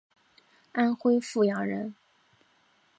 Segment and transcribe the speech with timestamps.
[0.71, 1.93] 安徽阜阳人。